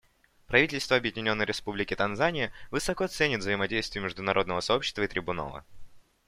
[0.47, 5.63] Правительство Объединенной Республики Танзания высоко ценит взаимодействие международного сообщества и Трибунала.